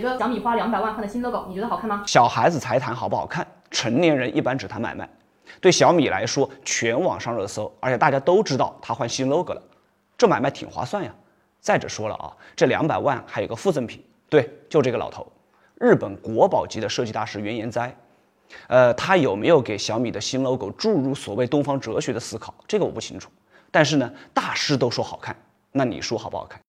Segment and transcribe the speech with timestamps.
[0.00, 2.02] 一个小米花两百万换的新 logo，你觉得好看吗？
[2.06, 5.06] 小孩子才谈好不好看，成年人一般只谈买卖。
[5.60, 9.62] 对小米来说，全网上热搜，而且大家都知道他换新 logo 了，
[10.16, 11.14] 这买卖挺划算呀。
[11.60, 15.30] 再者说了啊，这两百万还有个附赠品，对，就这个老头，
[15.74, 17.94] 日本国宝级的设计大师原研哉。
[18.68, 22.54] 呃，他有没有给小米的新 logo 注入所谓东方哲学的思考？
[22.66, 23.30] 这个我不清楚。
[23.70, 25.36] 但是呢，大师都说好看，
[25.72, 26.58] 那你说好不好看？